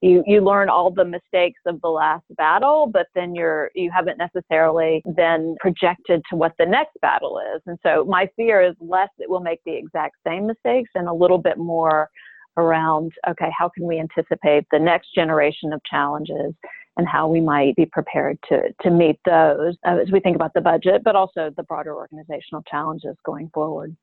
you 0.01 0.23
you 0.25 0.41
learn 0.41 0.69
all 0.69 0.91
the 0.91 1.05
mistakes 1.05 1.59
of 1.65 1.81
the 1.81 1.89
last 1.89 2.23
battle 2.37 2.87
but 2.87 3.07
then 3.15 3.35
you're 3.35 3.69
you 3.75 3.91
haven't 3.91 4.17
necessarily 4.17 5.01
then 5.05 5.55
projected 5.59 6.21
to 6.29 6.35
what 6.35 6.53
the 6.57 6.65
next 6.65 6.97
battle 7.01 7.39
is. 7.55 7.61
And 7.65 7.77
so 7.83 8.05
my 8.05 8.29
fear 8.35 8.61
is 8.61 8.75
less 8.79 9.09
that 9.17 9.29
we'll 9.29 9.41
make 9.41 9.61
the 9.65 9.75
exact 9.75 10.15
same 10.25 10.47
mistakes 10.47 10.91
and 10.95 11.07
a 11.07 11.13
little 11.13 11.37
bit 11.37 11.57
more 11.57 12.09
around 12.57 13.11
okay 13.27 13.49
how 13.57 13.69
can 13.69 13.85
we 13.85 13.99
anticipate 13.99 14.65
the 14.71 14.79
next 14.79 15.13
generation 15.13 15.71
of 15.71 15.81
challenges 15.89 16.53
and 16.97 17.07
how 17.07 17.27
we 17.27 17.39
might 17.39 17.75
be 17.75 17.85
prepared 17.85 18.37
to 18.49 18.61
to 18.81 18.89
meet 18.89 19.19
those 19.25 19.75
as 19.85 20.11
we 20.11 20.19
think 20.19 20.35
about 20.35 20.53
the 20.53 20.61
budget 20.61 21.01
but 21.03 21.15
also 21.15 21.51
the 21.55 21.63
broader 21.63 21.95
organizational 21.95 22.63
challenges 22.63 23.15
going 23.23 23.49
forward 23.53 23.95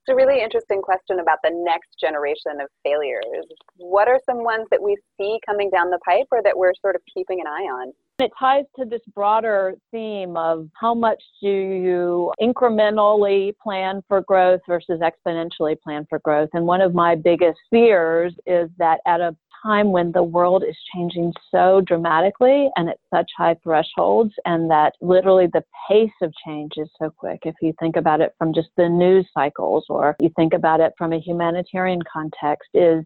it's 0.00 0.12
a 0.12 0.14
really 0.14 0.42
interesting 0.42 0.80
question 0.80 1.20
about 1.20 1.38
the 1.44 1.50
next 1.52 1.88
generation 2.00 2.60
of 2.60 2.68
failures. 2.82 3.44
What 3.76 4.08
are 4.08 4.18
some 4.24 4.42
ones 4.42 4.66
that 4.70 4.82
we 4.82 4.96
see 5.18 5.38
coming 5.44 5.68
down 5.70 5.90
the 5.90 5.98
pipe 5.98 6.26
or 6.32 6.42
that 6.42 6.56
we're 6.56 6.72
sort 6.80 6.96
of 6.96 7.02
keeping 7.12 7.40
an 7.40 7.46
eye 7.46 7.68
on? 7.68 7.92
It 8.18 8.30
ties 8.38 8.64
to 8.78 8.84
this 8.84 9.00
broader 9.14 9.74
theme 9.90 10.36
of 10.36 10.68
how 10.78 10.94
much 10.94 11.22
do 11.42 11.48
you 11.48 12.32
incrementally 12.40 13.54
plan 13.62 14.02
for 14.08 14.20
growth 14.22 14.60
versus 14.66 15.00
exponentially 15.00 15.80
plan 15.80 16.06
for 16.08 16.18
growth. 16.18 16.50
And 16.52 16.66
one 16.66 16.82
of 16.82 16.94
my 16.94 17.14
biggest 17.14 17.58
fears 17.70 18.34
is 18.46 18.68
that 18.78 19.00
at 19.06 19.20
a 19.20 19.34
time 19.62 19.92
when 19.92 20.12
the 20.12 20.22
world 20.22 20.64
is 20.68 20.76
changing 20.94 21.32
so 21.50 21.80
dramatically 21.80 22.70
and 22.76 22.88
at 22.88 22.98
such 23.12 23.30
high 23.36 23.56
thresholds, 23.62 24.32
and 24.44 24.70
that 24.70 24.94
literally 25.00 25.46
the 25.46 25.64
pace 25.88 26.10
of 26.22 26.32
change 26.46 26.72
is 26.76 26.88
so 27.00 27.10
quick. 27.10 27.40
If 27.44 27.54
you 27.60 27.72
think 27.80 27.96
about 27.96 28.20
it 28.20 28.34
from 28.38 28.54
just 28.54 28.68
the 28.76 28.88
news 28.88 29.26
cycles, 29.34 29.84
or 29.88 30.16
you 30.20 30.30
think 30.36 30.52
about 30.54 30.80
it 30.80 30.92
from 30.96 31.12
a 31.12 31.20
humanitarian 31.20 32.00
context, 32.12 32.68
is 32.74 33.04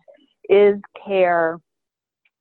is 0.48 0.76
care 1.06 1.58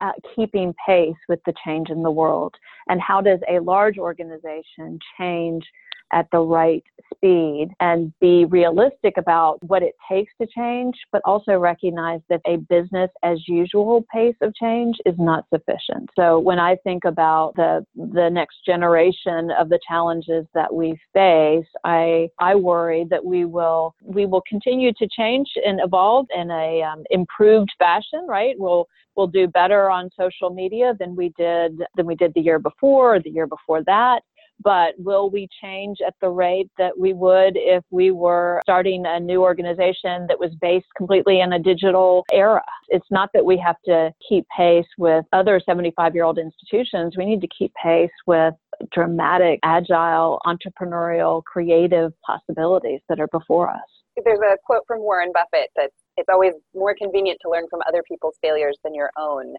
uh, 0.02 0.12
keeping 0.36 0.74
pace 0.86 1.16
with 1.30 1.40
the 1.46 1.54
change 1.66 1.90
in 1.90 2.04
the 2.04 2.12
world? 2.12 2.54
And 2.90 3.02
how 3.02 3.22
does 3.22 3.40
a 3.50 3.60
large 3.60 3.98
organization 3.98 5.00
change 5.18 5.64
at 6.12 6.28
the 6.32 6.40
right 6.40 6.84
speed 7.14 7.70
and 7.80 8.14
be 8.20 8.46
realistic 8.46 9.16
about 9.18 9.58
what 9.64 9.84
it 9.84 9.94
takes 10.10 10.32
to 10.42 10.48
change, 10.48 10.96
but 11.12 11.22
also 11.26 11.58
recognize 11.58 12.22
that 12.30 12.42
a 12.48 12.58
business 12.58 13.10
as 13.24 13.40
usual 13.48 14.06
pace 14.14 14.36
of 14.42 14.54
change 14.56 14.96
is 15.06 15.16
not 15.18 15.46
sufficient. 15.54 16.10
So 16.18 16.40
when 16.40 16.60
I 16.60 16.76
think 16.84 17.06
about 17.06 17.56
the 17.56 17.86
the 17.96 18.30
next 18.30 18.58
generation 18.66 19.52
of 19.52 19.70
the 19.70 19.80
challenges 19.88 20.46
that 20.54 20.74
we 20.74 20.98
face, 21.14 21.66
I 21.84 22.30
I 22.40 22.56
worry 22.56 23.06
that 23.10 23.24
we 23.24 23.46
will 23.46 23.96
we 24.04 24.26
will 24.26 24.44
continue 24.48 24.92
to 24.94 25.08
change 25.08 25.48
and 25.66 25.80
evolve 25.84 26.28
in 26.36 26.52
a 26.52 26.82
um, 26.82 27.04
improved 27.10 27.72
fashion, 27.80 28.26
right? 28.28 28.56
We'll 28.58 28.88
we'll 29.16 29.28
do 29.28 29.48
better 29.48 29.90
on 29.90 30.10
social 30.20 30.50
media 30.50 30.94
than 31.00 31.16
we 31.16 31.34
did 31.38 31.84
than 31.96 32.06
we 32.06 32.16
did 32.16 32.34
the 32.34 32.42
year 32.42 32.60
before 32.60 33.16
or 33.16 33.20
the 33.20 33.30
year 33.30 33.48
before 33.48 33.84
that 33.84 34.22
but 34.64 34.94
will 34.98 35.30
we 35.30 35.48
change 35.62 35.98
at 36.06 36.14
the 36.22 36.30
rate 36.30 36.70
that 36.78 36.98
we 36.98 37.14
would 37.14 37.54
if 37.56 37.84
we 37.92 38.12
were 38.12 38.60
starting 38.64 39.04
a 39.06 39.20
new 39.20 39.42
organization 39.42 40.26
that 40.28 40.40
was 40.40 40.52
based 40.62 40.88
completely 40.96 41.42
in 41.42 41.54
a 41.54 41.60
digital 41.60 42.24
era? 42.32 42.64
It's 42.90 43.08
not 43.12 43.30
that 43.34 43.46
we 43.46 43.58
have 43.58 43.76
to 43.86 44.12
keep 44.28 44.46
pace 44.56 44.86
with 44.98 45.26
other 45.34 45.60
75 45.66 46.16
year 46.16 46.24
old 46.24 46.38
institutions. 46.38 47.16
We 47.18 47.26
need 47.26 47.42
to 47.42 47.48
keep 47.58 47.74
pace 47.82 48.12
with 48.26 48.54
dramatic, 48.92 49.60
agile, 49.64 50.40
entrepreneurial, 50.46 51.44
creative 51.44 52.12
possibilities 52.26 53.02
that 53.10 53.20
are 53.20 53.28
before 53.28 53.70
us. 53.70 53.82
There's 54.24 54.40
a 54.40 54.58
quote 54.66 54.84
from 54.88 55.00
Warren 55.00 55.32
Buffett 55.34 55.70
that 55.76 55.90
it's 56.18 56.30
always 56.32 56.54
more 56.76 56.96
convenient 56.96 57.40
to 57.42 57.50
learn 57.50 57.66
from 57.70 57.80
other 57.88 58.04
people's 58.08 58.38
failures 58.42 58.78
than 58.84 58.94
your 58.94 59.12
own. 59.18 59.56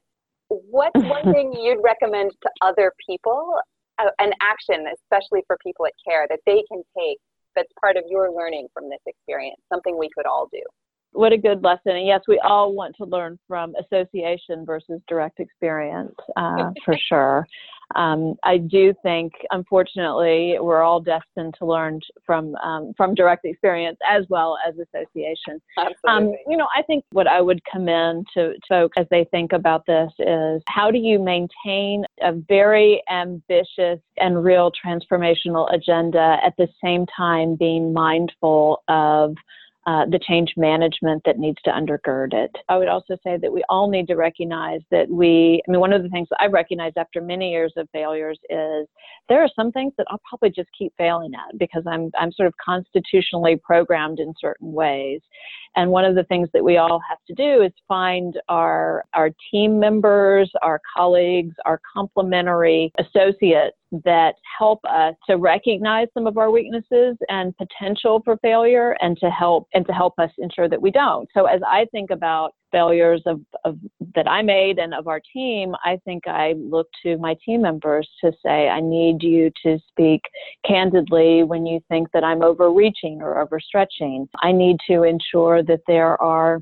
What's 0.49 1.03
one 1.03 1.25
thing 1.33 1.53
you'd 1.53 1.83
recommend 1.83 2.31
to 2.43 2.51
other 2.63 2.93
people 3.09 3.59
an 3.99 4.33
action, 4.43 4.87
especially 4.93 5.43
for 5.47 5.57
people 5.63 5.87
at 5.87 5.93
CARE, 6.07 6.27
that 6.31 6.41
they 6.47 6.63
can 6.69 6.83
take 6.97 7.19
that's 7.55 7.73
part 7.81 7.97
of 7.97 8.05
your 8.09 8.33
learning 8.33 8.69
from 8.75 8.89
this 8.89 9.01
experience, 9.07 9.61
something 9.73 9.97
we 9.97 10.11
could 10.15 10.27
all 10.27 10.49
do? 10.53 10.61
What 11.13 11.33
a 11.33 11.39
good 11.39 11.63
lesson. 11.63 11.93
And 11.97 12.07
yes, 12.07 12.23
we 12.27 12.41
all 12.41 12.75
want 12.75 12.97
to 12.97 13.05
learn 13.05 13.39
from 13.47 13.75
association 13.77 14.67
versus 14.67 15.01
direct 15.07 15.39
experience, 15.39 16.15
uh, 16.37 16.71
for 16.85 16.97
sure. 17.09 17.47
Um, 17.95 18.35
I 18.45 18.59
do 18.59 18.95
think, 19.03 19.33
unfortunately, 19.51 20.57
we're 20.61 20.83
all 20.83 21.01
destined 21.01 21.55
to 21.59 21.67
learn 21.67 22.01
from 22.25 22.55
um, 22.57 22.93
from 22.97 23.15
direct 23.15 23.45
experience 23.45 23.99
as 24.09 24.25
well 24.29 24.57
as 24.67 24.75
association. 24.75 25.61
Um, 26.09 26.33
you 26.47 26.57
know, 26.57 26.69
I 26.77 26.83
think 26.83 27.05
what 27.13 27.27
I 27.27 27.41
would 27.41 27.61
commend 27.65 28.27
to, 28.35 28.55
to 28.69 28.85
folks 28.85 28.97
as 28.99 29.07
they 29.11 29.25
think 29.31 29.53
about 29.53 29.87
this 29.87 30.11
is 30.19 30.63
how 30.69 30.91
do 30.91 30.99
you 30.99 31.19
maintain 31.19 32.05
a 32.21 32.33
very 32.33 33.03
ambitious 33.11 34.01
and 34.19 34.45
real 34.45 34.71
transformational 34.85 35.73
agenda 35.73 36.39
at 36.45 36.55
the 36.59 36.69
same 36.83 37.07
time 37.07 37.57
being 37.57 37.93
mindful 37.93 38.83
of 38.89 39.35
uh, 39.87 40.07
the 40.11 40.19
change 40.19 40.55
management 40.57 41.23
that 41.27 41.39
needs 41.39 41.59
to 41.65 41.71
undergird 41.71 42.33
it. 42.33 42.51
I 42.69 42.79
would 42.79 42.89
also 42.89 43.17
say 43.23 43.37
that 43.37 43.53
we 43.53 43.63
all 43.69 43.91
need 43.91 44.07
to 44.09 44.15
recognize 44.15 44.81
that 44.91 45.11
we, 45.11 45.61
I 45.69 45.71
mean, 45.71 45.81
one 45.81 45.93
of 45.93 46.03
the 46.03 46.09
things 46.09 46.29
that 46.31 46.41
I 46.41 46.47
recognize 46.47 46.93
after 46.97 47.21
many 47.21 47.51
years 47.51 47.73
of 47.77 47.89
failures 47.93 48.39
is 48.49 48.87
there 49.29 49.43
are 49.43 49.51
some 49.55 49.73
things 49.73 49.93
that 49.99 50.07
I'll 50.11 50.23
probably 50.29 50.51
just 50.51 50.71
keep 50.77 50.95
failing 50.97 51.33
at 51.35 51.59
because 51.59 51.83
I'm, 51.87 52.11
I'm 52.19 52.33
sort 52.33 52.47
of 52.47 52.55
constitutionally 52.65 53.61
programmed 53.63 54.21
in 54.21 54.33
certain 54.41 54.73
ways. 54.73 55.21
And 55.77 55.91
one 55.91 56.05
of 56.05 56.15
the 56.15 56.25
things 56.25 56.49
that 56.55 56.65
we 56.65 56.77
all 56.77 57.01
have 57.09 57.19
to 57.27 57.35
do 57.35 57.63
is 57.63 57.73
find 57.87 58.39
our, 58.49 59.05
our 59.13 59.31
team 59.51 59.79
members, 59.79 60.51
our 60.63 60.81
colleagues, 60.97 61.57
our 61.67 61.81
complementary 61.93 62.93
associates 62.99 63.77
that 64.05 64.35
help 64.59 64.81
us 64.89 65.15
to 65.29 65.37
recognize 65.37 66.09
some 66.15 66.27
of 66.27 66.39
our 66.39 66.51
weaknesses 66.51 67.17
and 67.29 67.55
potential 67.57 68.21
for 68.25 68.37
failure 68.39 68.97
and 69.01 69.17
to 69.19 69.31
help 69.31 69.69
and 69.75 69.87
to 69.87 69.93
help 69.93 70.15
us 70.19 70.31
ensure 70.39 70.69
that 70.69 70.81
we 70.81 70.91
don't. 70.91 71.29
So 71.35 71.47
as 71.47 71.61
I 71.67 71.87
think 71.93 72.11
about 72.11 72.53
failures 72.73 73.23
of, 73.27 73.41
of 73.65 73.79
that 74.15 74.29
I 74.29 74.43
made 74.43 74.79
and 74.79 74.95
of 74.95 75.07
our 75.07 75.21
team, 75.33 75.75
I 75.85 75.99
think 76.05 76.27
I 76.27 76.55
look 76.57 76.89
to 77.05 77.17
my 77.19 77.37
team 77.45 77.63
members 77.63 78.09
to 78.25 78.33
say, 78.45 78.69
I 78.69 78.81
need 78.81 79.23
you 79.23 79.51
to 79.65 79.79
speak 79.89 80.23
candidly 80.67 81.45
when 81.45 81.67
you 81.67 81.81
think 81.89 82.09
that 82.13 82.25
I'm 82.25 82.43
overreaching 82.43 83.21
or 83.23 83.47
overstretching. 83.47 84.27
I 84.43 84.51
need 84.51 84.79
to 84.89 85.05
ensure 85.05 85.63
that 85.63 85.81
there 85.87 86.21
are 86.21 86.61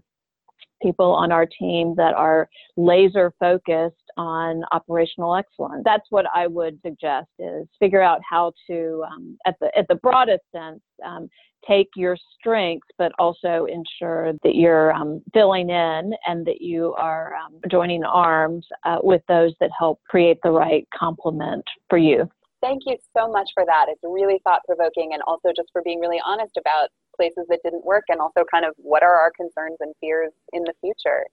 people 0.82 1.12
on 1.12 1.32
our 1.32 1.46
team 1.46 1.94
that 1.96 2.14
are 2.14 2.48
laser 2.76 3.32
focused 3.38 3.96
on 4.16 4.62
operational 4.72 5.36
excellence. 5.36 5.82
That's 5.84 6.06
what 6.10 6.26
I 6.34 6.46
would 6.46 6.78
suggest 6.84 7.28
is 7.38 7.66
figure 7.78 8.02
out 8.02 8.20
how 8.28 8.52
to, 8.68 9.04
um, 9.10 9.36
at 9.46 9.56
the 9.60 9.70
at 9.76 9.86
the 9.88 9.96
broadest 9.96 10.44
sense, 10.54 10.80
um, 11.04 11.28
take 11.66 11.88
your 11.96 12.16
strengths, 12.38 12.88
but 12.98 13.12
also 13.18 13.66
ensure 13.66 14.32
that 14.42 14.54
you're 14.54 14.92
um, 14.92 15.22
filling 15.32 15.70
in 15.70 16.12
and 16.26 16.44
that 16.46 16.60
you 16.60 16.94
are 16.94 17.34
um, 17.36 17.60
joining 17.70 18.04
arms 18.04 18.66
uh, 18.84 18.98
with 19.02 19.22
those 19.28 19.52
that 19.60 19.70
help 19.78 20.00
create 20.08 20.38
the 20.42 20.50
right 20.50 20.86
complement 20.94 21.64
for 21.88 21.98
you. 21.98 22.28
Thank 22.60 22.82
you 22.86 22.96
so 23.16 23.30
much 23.30 23.50
for 23.54 23.64
that. 23.66 23.86
It's 23.88 24.00
really 24.04 24.40
thought 24.44 24.60
provoking 24.66 25.10
and 25.14 25.22
also 25.26 25.48
just 25.54 25.68
for 25.72 25.82
being 25.82 25.98
really 25.98 26.20
honest 26.24 26.56
about 26.56 26.90
places 27.16 27.44
that 27.48 27.58
didn't 27.64 27.84
work 27.84 28.04
and 28.08 28.20
also 28.20 28.44
kind 28.50 28.64
of 28.64 28.72
what 28.76 29.02
are 29.02 29.16
our 29.16 29.32
concerns 29.36 29.76
and 29.80 29.92
fears 30.00 30.32
in 30.52 30.62
the 30.62 30.72
future. 30.80 31.26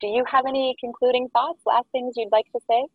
Do 0.00 0.06
you 0.08 0.24
have 0.30 0.46
any 0.46 0.76
concluding 0.78 1.28
thoughts, 1.30 1.60
last 1.66 1.88
things 1.90 2.14
you'd 2.16 2.32
like 2.32 2.46
to 2.52 2.60
say? 2.70 2.86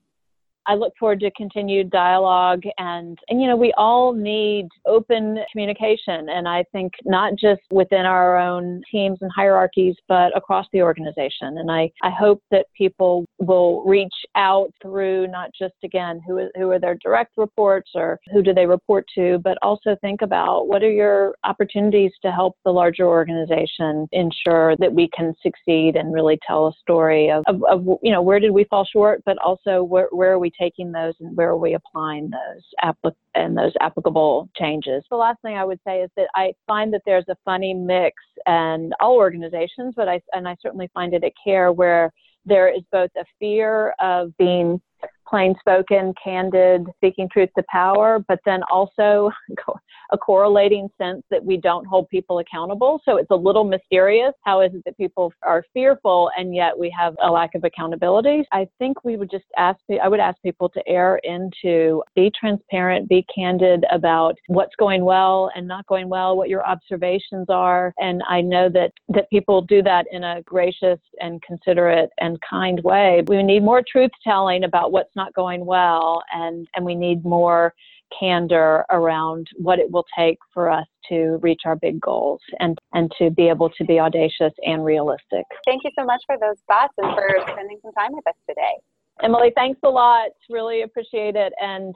I 0.69 0.75
look 0.75 0.93
forward 0.99 1.19
to 1.21 1.31
continued 1.31 1.89
dialogue 1.89 2.61
and, 2.77 3.17
and, 3.27 3.41
you 3.41 3.47
know, 3.47 3.55
we 3.55 3.73
all 3.75 4.13
need 4.13 4.67
open 4.85 5.39
communication. 5.51 6.29
And 6.29 6.47
I 6.47 6.63
think 6.71 6.93
not 7.05 7.33
just 7.35 7.61
within 7.71 8.05
our 8.05 8.38
own 8.38 8.83
teams 8.91 9.17
and 9.21 9.31
hierarchies, 9.35 9.95
but 10.07 10.35
across 10.38 10.67
the 10.71 10.83
organization. 10.83 11.57
And 11.57 11.71
I, 11.71 11.89
I 12.03 12.11
hope 12.11 12.43
that 12.51 12.67
people 12.77 13.25
will 13.39 13.83
reach 13.83 14.13
out 14.35 14.71
through 14.79 15.25
not 15.29 15.49
just, 15.57 15.73
again, 15.83 16.21
who, 16.27 16.47
who 16.55 16.69
are 16.69 16.79
their 16.79 16.99
direct 17.03 17.31
reports 17.35 17.89
or 17.95 18.19
who 18.31 18.43
do 18.43 18.53
they 18.53 18.67
report 18.67 19.05
to, 19.15 19.39
but 19.43 19.57
also 19.63 19.95
think 20.01 20.21
about 20.21 20.67
what 20.67 20.83
are 20.83 20.91
your 20.91 21.33
opportunities 21.45 22.11
to 22.21 22.31
help 22.31 22.55
the 22.63 22.71
larger 22.71 23.07
organization 23.07 24.07
ensure 24.11 24.75
that 24.77 24.93
we 24.93 25.09
can 25.17 25.33
succeed 25.41 25.95
and 25.95 26.13
really 26.13 26.38
tell 26.45 26.67
a 26.67 26.73
story 26.79 27.31
of, 27.31 27.43
of, 27.47 27.63
of 27.63 27.97
you 28.03 28.11
know, 28.11 28.21
where 28.21 28.39
did 28.39 28.51
we 28.51 28.65
fall 28.65 28.85
short, 28.85 29.23
but 29.25 29.39
also 29.39 29.81
where, 29.81 30.09
where 30.11 30.33
are 30.33 30.38
we 30.38 30.51
taking 30.59 30.91
those 30.91 31.13
and 31.19 31.35
where 31.35 31.49
are 31.49 31.57
we 31.57 31.73
applying 31.73 32.29
those 32.29 32.63
applic- 32.83 33.15
and 33.35 33.57
those 33.57 33.73
applicable 33.79 34.49
changes. 34.55 35.03
The 35.09 35.15
last 35.15 35.41
thing 35.41 35.55
I 35.55 35.65
would 35.65 35.79
say 35.85 36.01
is 36.01 36.09
that 36.17 36.27
I 36.35 36.53
find 36.67 36.93
that 36.93 37.01
there's 37.05 37.27
a 37.29 37.37
funny 37.45 37.73
mix 37.73 38.15
and 38.45 38.93
all 38.99 39.15
organizations, 39.15 39.93
but 39.95 40.07
I, 40.07 40.21
and 40.33 40.47
I 40.47 40.55
certainly 40.61 40.89
find 40.93 41.13
it 41.13 41.23
at 41.23 41.33
CARE 41.43 41.71
where 41.71 42.11
there 42.45 42.73
is 42.73 42.81
both 42.91 43.11
a 43.17 43.25
fear 43.39 43.93
of 43.99 44.35
being 44.37 44.81
plain 45.29 45.55
spoken, 45.59 46.13
candid, 46.21 46.88
speaking 46.98 47.29
truth 47.31 47.50
to 47.57 47.63
power, 47.69 48.24
but 48.27 48.39
then 48.45 48.62
also 48.71 49.31
a 50.12 50.17
correlating 50.17 50.89
sense 50.98 51.24
that 51.29 51.43
we 51.43 51.57
don't 51.57 51.86
hold 51.86 52.09
people 52.09 52.39
accountable. 52.39 53.01
So 53.05 53.17
it's 53.17 53.29
a 53.31 53.36
little 53.36 53.63
mysterious. 53.63 54.33
How 54.43 54.62
is 54.62 54.74
it 54.74 54.83
that 54.86 54.98
people 54.98 55.31
are 55.43 55.63
fearful 55.74 56.31
and 56.38 56.55
yet 56.55 56.77
we 56.77 56.93
have 56.98 57.15
a 57.21 57.29
lack 57.29 57.55
of 57.55 57.63
accountability? 57.63 58.43
I 58.51 58.67
think 58.79 59.03
we 59.03 59.17
would 59.17 59.29
just 59.29 59.45
ask, 59.57 59.79
I 60.01 60.07
would 60.07 60.19
ask 60.19 60.41
people 60.41 60.69
to 60.69 60.81
err 60.88 61.19
into 61.24 62.01
be 62.15 62.31
transparent, 62.39 63.07
be 63.07 63.25
candid 63.33 63.86
about 63.91 64.36
what's 64.48 64.75
going 64.77 65.03
well 65.03 65.51
and 65.55 65.67
not 65.67 65.86
going 65.88 66.09
well, 66.09 66.36
what 66.36 66.50
your 66.50 66.65
observations 66.65 67.48
are. 67.50 67.93
And 68.00 68.24
I 68.27 68.41
know 68.41 68.69
that, 68.69 68.91
that 69.09 69.29
people 69.29 69.62
do 69.62 69.83
that 69.83 70.05
in 70.12 70.24
a 70.24 70.41
gracious 70.43 71.00
and 71.19 71.41
considerate 71.41 72.09
and 72.19 72.39
kind 72.48 72.81
way. 72.83 73.24
We 73.27 73.43
need 73.43 73.63
more 73.63 73.83
truth 73.88 74.12
telling 74.24 74.63
about 74.63 74.91
what's 74.91 75.15
not 75.21 75.33
going 75.33 75.61
well 75.65 76.23
and, 76.33 76.67
and 76.75 76.83
we 76.85 76.95
need 76.95 77.19
more 77.23 77.73
candor 78.17 78.85
around 78.89 79.47
what 79.57 79.77
it 79.77 79.91
will 79.91 80.05
take 80.17 80.38
for 80.53 80.71
us 80.71 80.88
to 81.09 81.38
reach 81.47 81.61
our 81.65 81.75
big 81.75 81.99
goals 81.99 82.41
and, 82.59 82.77
and 82.93 83.11
to 83.19 83.29
be 83.29 83.47
able 83.49 83.69
to 83.69 83.83
be 83.83 83.99
audacious 83.99 84.53
and 84.65 84.83
realistic. 84.83 85.45
Thank 85.65 85.83
you 85.83 85.91
so 85.97 86.05
much 86.05 86.21
for 86.25 86.38
those 86.39 86.57
thoughts 86.67 86.93
and 86.97 87.13
for 87.15 87.27
spending 87.51 87.77
some 87.83 87.93
time 87.93 88.11
with 88.13 88.27
us 88.27 88.39
today. 88.47 88.75
Emily, 89.21 89.51
thanks 89.55 89.79
a 89.83 89.89
lot. 89.89 90.29
Really 90.49 90.83
appreciate 90.83 91.35
it. 91.35 91.51
And 91.61 91.83